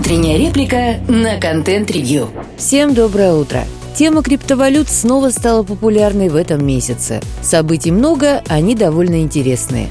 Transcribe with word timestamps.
Утренняя 0.00 0.38
реплика 0.38 0.98
на 1.08 1.38
контент-ревью. 1.38 2.30
Всем 2.56 2.94
доброе 2.94 3.34
утро. 3.34 3.64
Тема 3.94 4.22
криптовалют 4.22 4.88
снова 4.88 5.28
стала 5.28 5.62
популярной 5.62 6.30
в 6.30 6.36
этом 6.36 6.66
месяце. 6.66 7.20
Событий 7.42 7.90
много, 7.90 8.42
они 8.48 8.74
довольно 8.74 9.20
интересные. 9.20 9.88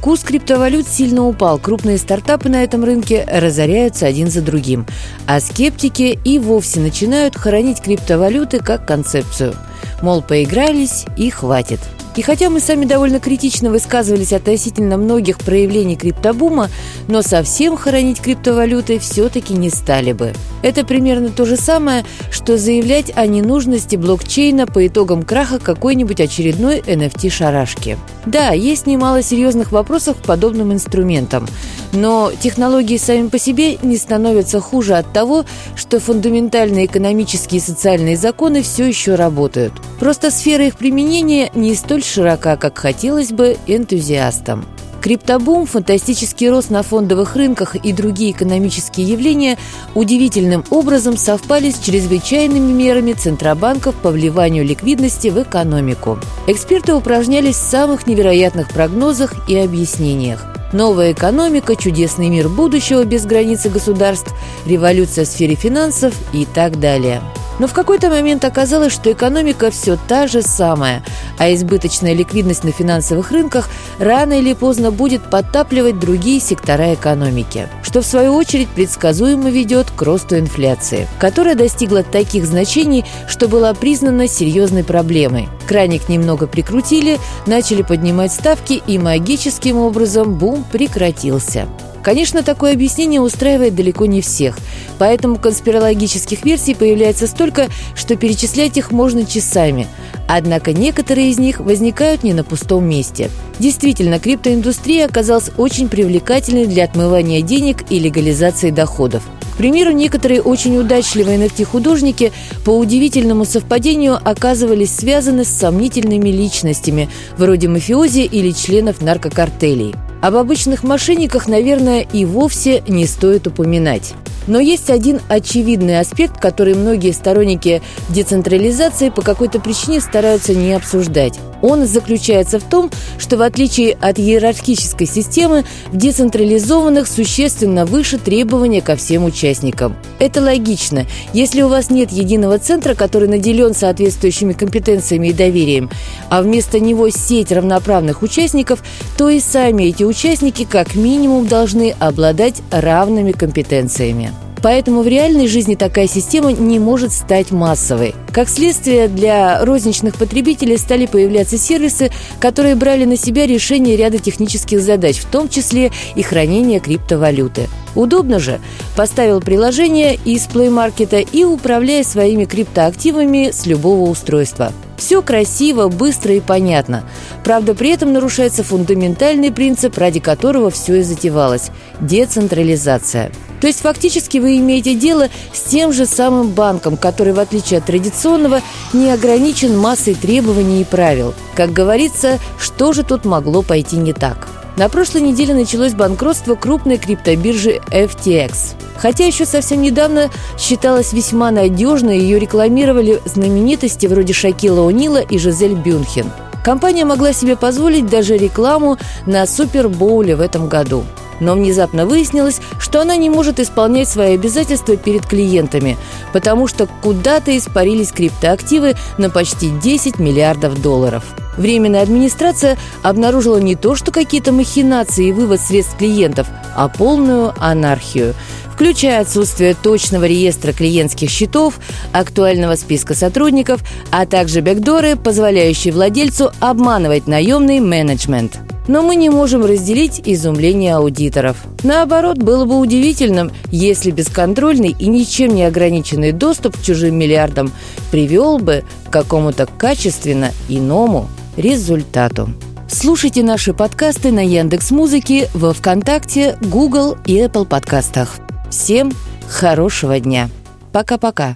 Курс 0.00 0.24
криптовалют 0.24 0.88
сильно 0.88 1.24
упал, 1.28 1.60
крупные 1.60 1.98
стартапы 1.98 2.48
на 2.48 2.64
этом 2.64 2.82
рынке 2.82 3.24
разоряются 3.30 4.04
один 4.06 4.32
за 4.32 4.42
другим, 4.42 4.84
а 5.28 5.38
скептики 5.38 6.18
и 6.24 6.40
вовсе 6.40 6.80
начинают 6.80 7.36
хоронить 7.36 7.80
криптовалюты 7.80 8.58
как 8.58 8.84
концепцию. 8.84 9.54
Мол, 10.02 10.22
поигрались 10.22 11.04
и 11.16 11.30
хватит– 11.30 11.78
и 12.16 12.22
хотя 12.22 12.50
мы 12.50 12.60
сами 12.60 12.84
довольно 12.84 13.20
критично 13.20 13.70
высказывались 13.70 14.32
относительно 14.32 14.96
многих 14.96 15.38
проявлений 15.38 15.96
криптобума, 15.96 16.68
но 17.08 17.22
совсем 17.22 17.76
хоронить 17.76 18.20
криптовалюты 18.20 18.98
все-таки 18.98 19.54
не 19.54 19.70
стали 19.70 20.12
бы. 20.12 20.32
Это 20.62 20.84
примерно 20.84 21.30
то 21.30 21.44
же 21.44 21.56
самое, 21.56 22.04
что 22.30 22.58
заявлять 22.58 23.12
о 23.16 23.26
ненужности 23.26 23.96
блокчейна 23.96 24.66
по 24.66 24.86
итогам 24.86 25.22
краха 25.22 25.58
какой-нибудь 25.58 26.20
очередной 26.20 26.80
NFT-шарашки. 26.80 27.96
Да, 28.26 28.50
есть 28.50 28.86
немало 28.86 29.22
серьезных 29.22 29.72
вопросов 29.72 30.18
к 30.18 30.26
подобным 30.26 30.72
инструментам, 30.72 31.46
но 31.92 32.32
технологии 32.32 32.96
сами 32.96 33.28
по 33.28 33.38
себе 33.38 33.78
не 33.82 33.96
становятся 33.96 34.60
хуже 34.60 34.94
от 34.94 35.12
того, 35.12 35.44
что 35.76 36.00
фундаментальные 36.00 36.86
экономические 36.86 37.60
и 37.60 37.64
социальные 37.64 38.16
законы 38.16 38.62
все 38.62 38.86
еще 38.86 39.14
работают. 39.14 39.72
Просто 40.00 40.30
сфера 40.30 40.66
их 40.66 40.76
применения 40.76 41.50
не 41.54 41.74
столь 41.74 42.02
широка, 42.02 42.56
как 42.56 42.78
хотелось 42.78 43.30
бы 43.30 43.56
энтузиастам. 43.66 44.64
Криптобум, 45.02 45.66
фантастический 45.66 46.48
рост 46.48 46.70
на 46.70 46.84
фондовых 46.84 47.34
рынках 47.34 47.74
и 47.74 47.92
другие 47.92 48.30
экономические 48.30 49.08
явления 49.08 49.58
удивительным 49.96 50.64
образом 50.70 51.16
совпали 51.16 51.72
с 51.72 51.80
чрезвычайными 51.80 52.72
мерами 52.72 53.12
центробанков 53.12 53.96
по 53.96 54.10
вливанию 54.10 54.64
ликвидности 54.64 55.26
в 55.26 55.42
экономику. 55.42 56.20
Эксперты 56.46 56.94
упражнялись 56.94 57.56
в 57.56 57.68
самых 57.68 58.06
невероятных 58.06 58.68
прогнозах 58.68 59.34
и 59.48 59.56
объяснениях. 59.56 60.51
Новая 60.72 61.12
экономика, 61.12 61.76
чудесный 61.76 62.28
мир 62.28 62.48
будущего 62.48 63.04
без 63.04 63.26
границы 63.26 63.68
государств, 63.68 64.32
революция 64.66 65.24
в 65.24 65.28
сфере 65.28 65.54
финансов 65.54 66.14
и 66.32 66.46
так 66.46 66.80
далее– 66.80 67.22
но 67.58 67.66
в 67.66 67.72
какой-то 67.72 68.08
момент 68.08 68.44
оказалось, 68.44 68.92
что 68.92 69.12
экономика 69.12 69.70
все 69.70 69.96
та 70.08 70.26
же 70.26 70.42
самая, 70.42 71.02
а 71.38 71.52
избыточная 71.52 72.14
ликвидность 72.14 72.64
на 72.64 72.72
финансовых 72.72 73.30
рынках 73.30 73.68
рано 73.98 74.34
или 74.34 74.52
поздно 74.54 74.90
будет 74.90 75.30
подтапливать 75.30 75.98
другие 75.98 76.40
сектора 76.40 76.94
экономики, 76.94 77.68
что 77.82 78.02
в 78.02 78.06
свою 78.06 78.34
очередь 78.34 78.68
предсказуемо 78.68 79.50
ведет 79.50 79.90
к 79.90 80.02
росту 80.02 80.38
инфляции, 80.38 81.06
которая 81.18 81.54
достигла 81.54 82.02
таких 82.02 82.46
значений, 82.46 83.04
что 83.28 83.48
была 83.48 83.74
признана 83.74 84.28
серьезной 84.28 84.84
проблемой. 84.84 85.48
Краник 85.68 86.08
немного 86.08 86.46
прикрутили, 86.46 87.18
начали 87.46 87.82
поднимать 87.82 88.32
ставки 88.32 88.82
и 88.86 88.98
магическим 88.98 89.76
образом 89.78 90.34
бум 90.34 90.64
прекратился. 90.70 91.66
Конечно, 92.02 92.42
такое 92.42 92.72
объяснение 92.72 93.20
устраивает 93.20 93.76
далеко 93.76 94.06
не 94.06 94.20
всех, 94.20 94.58
поэтому 94.98 95.36
конспирологических 95.36 96.44
версий 96.44 96.74
появляется 96.74 97.28
столько, 97.28 97.68
что 97.94 98.16
перечислять 98.16 98.76
их 98.76 98.90
можно 98.90 99.24
часами. 99.24 99.86
Однако 100.26 100.72
некоторые 100.72 101.30
из 101.30 101.38
них 101.38 101.60
возникают 101.60 102.24
не 102.24 102.32
на 102.32 102.42
пустом 102.42 102.84
месте. 102.84 103.30
Действительно, 103.58 104.18
криптоиндустрия 104.18 105.06
оказалась 105.06 105.50
очень 105.56 105.88
привлекательной 105.88 106.66
для 106.66 106.84
отмывания 106.84 107.40
денег 107.40 107.84
и 107.90 107.98
легализации 108.00 108.70
доходов. 108.70 109.22
К 109.52 109.56
примеру, 109.58 109.92
некоторые 109.92 110.40
очень 110.40 110.78
удачливые 110.78 111.38
NFT-художники 111.38 112.32
по 112.64 112.70
удивительному 112.70 113.44
совпадению 113.44 114.18
оказывались 114.24 114.96
связаны 114.96 115.44
с 115.44 115.48
сомнительными 115.48 116.30
личностями, 116.30 117.10
вроде 117.36 117.68
мафиози 117.68 118.20
или 118.20 118.50
членов 118.50 119.02
наркокартелей– 119.02 119.94
об 120.22 120.36
обычных 120.36 120.84
мошенниках, 120.84 121.48
наверное, 121.48 122.00
и 122.00 122.24
вовсе 122.24 122.82
не 122.86 123.06
стоит 123.06 123.48
упоминать. 123.48 124.14
Но 124.46 124.60
есть 124.60 124.88
один 124.88 125.20
очевидный 125.28 125.98
аспект, 125.98 126.40
который 126.40 126.74
многие 126.74 127.10
сторонники 127.10 127.82
децентрализации 128.08 129.10
по 129.10 129.22
какой-то 129.22 129.60
причине 129.60 130.00
стараются 130.00 130.54
не 130.54 130.72
обсуждать. 130.72 131.38
Он 131.62 131.86
заключается 131.86 132.58
в 132.58 132.64
том, 132.64 132.90
что 133.18 133.36
в 133.36 133.42
отличие 133.42 133.96
от 134.00 134.18
иерархической 134.18 135.06
системы, 135.06 135.64
в 135.92 135.96
децентрализованных 135.96 137.06
существенно 137.06 137.86
выше 137.86 138.18
требования 138.18 138.82
ко 138.82 138.96
всем 138.96 139.24
участникам. 139.24 139.96
Это 140.18 140.42
логично. 140.42 141.06
Если 141.32 141.62
у 141.62 141.68
вас 141.68 141.90
нет 141.90 142.10
единого 142.10 142.58
центра, 142.58 142.94
который 142.94 143.28
наделен 143.28 143.74
соответствующими 143.74 144.52
компетенциями 144.52 145.28
и 145.28 145.32
доверием, 145.32 145.90
а 146.28 146.42
вместо 146.42 146.80
него 146.80 147.08
сеть 147.10 147.52
равноправных 147.52 148.22
участников, 148.22 148.82
то 149.16 149.30
и 149.30 149.40
сами 149.40 149.84
эти 149.84 150.04
участники 150.04 150.64
как 150.64 150.94
минимум 150.94 151.46
должны 151.46 151.94
обладать 151.98 152.62
равными 152.70 153.32
компетенциями. 153.32 154.32
Поэтому 154.62 155.02
в 155.02 155.08
реальной 155.08 155.48
жизни 155.48 155.74
такая 155.74 156.06
система 156.06 156.52
не 156.52 156.78
может 156.78 157.12
стать 157.12 157.50
массовой. 157.50 158.14
Как 158.32 158.48
следствие, 158.48 159.08
для 159.08 159.64
розничных 159.64 160.16
потребителей 160.16 160.78
стали 160.78 161.06
появляться 161.06 161.58
сервисы, 161.58 162.10
которые 162.38 162.76
брали 162.76 163.04
на 163.04 163.16
себя 163.16 163.46
решение 163.46 163.96
ряда 163.96 164.18
технических 164.18 164.80
задач, 164.80 165.18
в 165.18 165.26
том 165.26 165.48
числе 165.48 165.90
и 166.14 166.22
хранение 166.22 166.80
криптовалюты. 166.80 167.68
Удобно 167.94 168.38
же. 168.38 168.60
Поставил 168.96 169.40
приложение 169.40 170.14
из 170.14 170.46
Play 170.46 170.68
Market 170.68 171.28
и 171.32 171.44
управляй 171.44 172.04
своими 172.04 172.44
криптоактивами 172.44 173.50
с 173.52 173.66
любого 173.66 174.08
устройства. 174.08 174.72
Все 175.02 175.20
красиво, 175.20 175.88
быстро 175.88 176.32
и 176.32 176.38
понятно. 176.38 177.02
Правда, 177.42 177.74
при 177.74 177.90
этом 177.90 178.12
нарушается 178.12 178.62
фундаментальный 178.62 179.50
принцип, 179.50 179.98
ради 179.98 180.20
которого 180.20 180.70
все 180.70 181.00
и 181.00 181.02
затевалось– 181.02 181.70
децентрализация. 182.00 183.32
То 183.60 183.66
есть 183.66 183.80
фактически 183.80 184.38
вы 184.38 184.58
имеете 184.58 184.94
дело 184.94 185.28
с 185.52 185.62
тем 185.62 185.92
же 185.92 186.06
самым 186.06 186.50
банком, 186.50 186.96
который, 186.96 187.32
в 187.32 187.40
отличие 187.40 187.78
от 187.78 187.86
традиционного, 187.86 188.60
не 188.92 189.10
ограничен 189.10 189.76
массой 189.76 190.14
требований 190.14 190.82
и 190.82 190.84
правил. 190.84 191.34
Как 191.56 191.72
говорится, 191.72 192.38
что 192.56 192.92
же 192.92 193.02
тут 193.02 193.24
могло 193.24 193.62
пойти 193.62 193.96
не 193.96 194.12
так? 194.12 194.46
На 194.76 194.88
прошлой 194.88 195.20
неделе 195.20 195.54
началось 195.54 195.92
банкротство 195.92 196.54
крупной 196.54 196.96
криптобиржи 196.96 197.80
FTX. 197.90 198.74
Хотя 198.96 199.26
еще 199.26 199.44
совсем 199.44 199.82
недавно 199.82 200.30
считалась 200.58 201.12
весьма 201.12 201.50
надежной, 201.50 202.18
ее 202.18 202.38
рекламировали 202.38 203.20
знаменитости 203.24 204.06
вроде 204.06 204.32
Шакила 204.32 204.90
О'Нила 204.90 205.20
и 205.22 205.38
Жизель 205.38 205.74
Бюнхен. 205.74 206.30
Компания 206.64 207.04
могла 207.04 207.32
себе 207.32 207.56
позволить 207.56 208.06
даже 208.06 208.36
рекламу 208.36 208.96
на 209.26 209.46
Супербоуле 209.46 210.36
в 210.36 210.40
этом 210.40 210.68
году– 210.68 211.04
но 211.40 211.54
внезапно 211.54 212.06
выяснилось, 212.06 212.60
что 212.78 213.00
она 213.00 213.16
не 213.16 213.30
может 213.30 213.60
исполнять 213.60 214.08
свои 214.08 214.34
обязательства 214.34 214.96
перед 214.96 215.26
клиентами, 215.26 215.96
потому 216.32 216.66
что 216.66 216.86
куда-то 217.02 217.56
испарились 217.56 218.12
криптоактивы 218.12 218.94
на 219.18 219.30
почти 219.30 219.70
10 219.70 220.18
миллиардов 220.18 220.80
долларов. 220.80 221.24
Временная 221.56 222.02
администрация 222.02 222.78
обнаружила 223.02 223.58
не 223.58 223.76
то, 223.76 223.94
что 223.94 224.10
какие-то 224.10 224.52
махинации 224.52 225.28
и 225.28 225.32
вывод 225.32 225.60
средств 225.60 225.98
клиентов, 225.98 226.46
а 226.74 226.88
полную 226.88 227.52
анархию 227.58 228.34
включая 228.72 229.20
отсутствие 229.20 229.74
точного 229.74 230.24
реестра 230.24 230.72
клиентских 230.72 231.30
счетов, 231.30 231.78
актуального 232.12 232.74
списка 232.74 233.14
сотрудников, 233.14 233.80
а 234.10 234.26
также 234.26 234.60
бэкдоры, 234.60 235.14
позволяющие 235.14 235.92
владельцу 235.92 236.50
обманывать 236.58 237.28
наемный 237.28 237.78
менеджмент. 237.78 238.58
Но 238.88 239.02
мы 239.02 239.16
не 239.16 239.30
можем 239.30 239.64
разделить 239.64 240.20
изумление 240.24 240.96
аудиторов. 240.96 241.64
Наоборот, 241.82 242.38
было 242.38 242.64
бы 242.64 242.78
удивительным, 242.78 243.52
если 243.70 244.10
бесконтрольный 244.10 244.94
и 244.98 245.08
ничем 245.08 245.54
не 245.54 245.64
ограниченный 245.64 246.32
доступ 246.32 246.76
к 246.76 246.82
чужим 246.82 247.16
миллиардам 247.16 247.72
привел 248.10 248.58
бы 248.58 248.84
к 249.08 249.10
какому-то 249.10 249.66
качественно 249.66 250.50
иному 250.68 251.28
результату. 251.56 252.50
Слушайте 252.88 253.42
наши 253.42 253.72
подкасты 253.72 254.30
на 254.32 254.44
Яндекс 254.44 254.90
Музыке, 254.90 255.48
во 255.54 255.72
ВКонтакте, 255.72 256.58
Google 256.60 257.16
и 257.24 257.38
Apple 257.38 257.66
подкастах. 257.66 258.36
Всем 258.70 259.12
хорошего 259.48 260.20
дня. 260.20 260.50
Пока-пока. 260.92 261.50